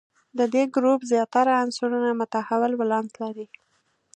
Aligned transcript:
د 0.37 0.39
دې 0.53 0.63
ګروپ 0.75 0.99
زیاتره 1.11 1.51
عنصرونه 1.61 2.09
متحول 2.19 2.71
ولانس 2.77 3.11
لري. 3.23 3.47